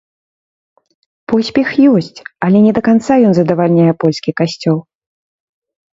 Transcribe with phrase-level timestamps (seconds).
[1.33, 4.77] Поспех ёсць, але не да канца ён задавальняе польскі касцёл.